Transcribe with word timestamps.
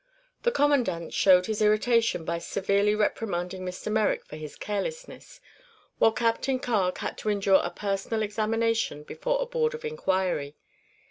The 0.41 0.51
commandant 0.51 1.13
showed 1.13 1.45
his 1.45 1.61
irritation 1.61 2.25
by 2.25 2.39
severely 2.39 2.95
reprimanding 2.95 3.63
Mr. 3.63 3.91
Merrick 3.91 4.25
for 4.25 4.35
carelessness, 4.59 5.39
while 5.99 6.11
Captain 6.11 6.57
Carg 6.57 6.97
had 6.97 7.19
to 7.19 7.29
endure 7.29 7.61
a 7.63 7.69
personal 7.69 8.23
examination 8.23 9.03
before 9.03 9.39
a 9.39 9.45
board 9.45 9.75
of 9.75 9.85
inquiry. 9.85 10.55